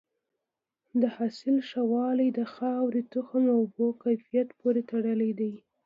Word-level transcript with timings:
د 1.01 1.03
حاصل 1.15 1.55
ښه 1.69 1.81
والی 1.93 2.27
د 2.39 2.41
خاورې، 2.53 3.01
تخم 3.13 3.43
او 3.53 3.57
اوبو 3.63 3.87
کیفیت 4.03 4.47
پورې 4.59 4.81
تړلی 4.91 5.31
دی. 5.39 5.53